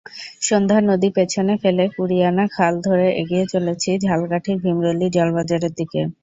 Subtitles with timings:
[0.41, 6.01] সন্ধ্যা নদী পেছনে ফেলে কুরিয়ানা খাল ধরে এগিয়ে চলেছি ঝালকাঠির ভিমরুলি জলবাজারের দিকে।